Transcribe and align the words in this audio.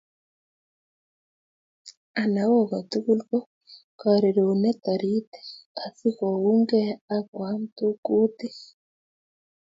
Anao 2.21 2.59
ko 2.69 2.77
tugul 2.89 3.19
ko 3.29 3.37
karironet 3.99 4.77
taritik 4.85 5.31
asikounkei 5.85 6.89
akoam 7.17 7.61
kutik 8.05 8.57